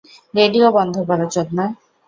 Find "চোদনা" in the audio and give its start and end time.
1.33-1.65